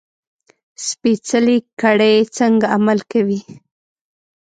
سپېڅلې 0.85 1.57
کړۍ 1.81 2.17
څنګه 2.37 2.65
عمل 2.75 2.99
کوي. 3.11 3.39